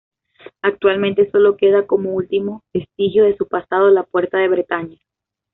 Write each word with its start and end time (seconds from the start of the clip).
Actualmente 0.63 1.29
sólo 1.29 1.55
queda, 1.57 1.85
como 1.85 2.15
último 2.15 2.63
vestigio 2.73 3.23
de 3.23 3.37
su 3.37 3.47
pasado 3.47 3.91
la 3.91 4.01
"Puerta 4.01 4.39
de 4.39 4.47
Bretaña". 4.47 4.97